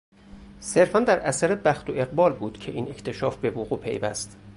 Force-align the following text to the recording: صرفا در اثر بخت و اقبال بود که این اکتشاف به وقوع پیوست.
صرفا 0.59 0.99
در 0.99 1.19
اثر 1.19 1.55
بخت 1.55 1.89
و 1.89 1.93
اقبال 1.95 2.33
بود 2.33 2.57
که 2.57 2.71
این 2.71 2.89
اکتشاف 2.89 3.37
به 3.37 3.49
وقوع 3.49 3.79
پیوست. 3.79 4.37